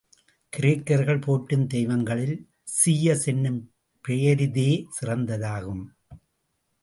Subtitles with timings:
[0.53, 2.33] கிரேக்கர்கள் போற்றும் தெய்வங்களில்
[2.71, 3.59] ஸீயஸ் என்னும்
[4.05, 5.83] பெயரிதே சிறந்ததாகும்.